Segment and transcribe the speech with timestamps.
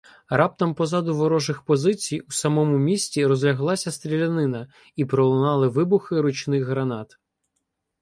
[0.29, 7.17] Раптом позаду ворожих позицій у самому місті розляглася стрілянина і пролунали вибухи ручних гранат.